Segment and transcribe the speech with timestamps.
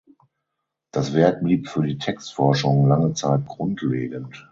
[0.91, 4.49] Das Werk blieb für die Textforschung lange Zeit grundlegend.